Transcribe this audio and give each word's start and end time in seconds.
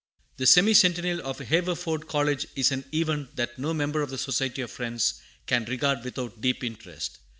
THE 0.37 0.47
Semi 0.47 0.73
Centennial 0.73 1.19
of 1.21 1.37
Haverford 1.37 2.07
College 2.07 2.47
is 2.55 2.71
an 2.71 2.85
event 2.91 3.35
that 3.35 3.59
no 3.59 3.71
member 3.71 4.01
of 4.01 4.09
the 4.09 4.17
Society 4.17 4.63
of 4.63 4.71
Friends 4.71 5.21
can 5.45 5.63
regard 5.65 6.03
without 6.03 6.41
deep 6.41 6.63
interest. 6.63 7.19